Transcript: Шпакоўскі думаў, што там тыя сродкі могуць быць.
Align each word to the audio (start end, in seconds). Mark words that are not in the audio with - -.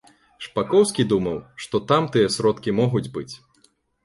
Шпакоўскі 0.45 1.05
думаў, 1.11 1.37
што 1.65 1.81
там 1.93 2.09
тыя 2.17 2.33
сродкі 2.37 2.75
могуць 2.81 3.05
быць. 3.21 3.29